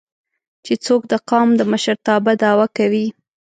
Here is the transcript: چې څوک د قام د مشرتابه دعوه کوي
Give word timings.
چې 0.65 0.73
څوک 0.85 1.01
د 1.11 1.13
قام 1.29 1.49
د 1.55 1.61
مشرتابه 1.71 2.31
دعوه 2.41 2.67
کوي 2.77 3.05